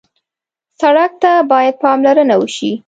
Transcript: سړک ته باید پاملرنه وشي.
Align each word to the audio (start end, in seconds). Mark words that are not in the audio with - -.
سړک 0.81 1.11
ته 1.21 1.31
باید 1.51 1.75
پاملرنه 1.83 2.35
وشي. 2.41 2.71